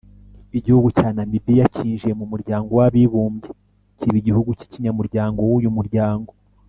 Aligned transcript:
Igihugu 0.57 0.87
cya 0.97 1.07
Namibia 1.15 1.65
cyinjiye 1.75 2.13
mu 2.19 2.25
muryango 2.31 2.69
w’abibumbye 2.79 3.49
kiba 3.97 4.15
igihugu 4.21 4.49
cy’ 4.51 4.55
cy’ikinyamuryango 4.61 5.39
w’uyu 5.49 5.71
muryango 5.77 6.31